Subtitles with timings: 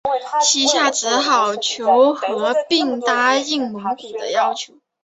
[0.41, 4.73] 西夏只好求和并答应蒙古的要求。